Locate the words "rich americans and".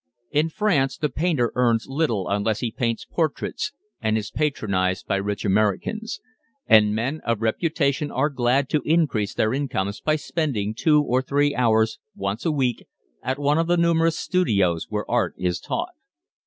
5.17-6.95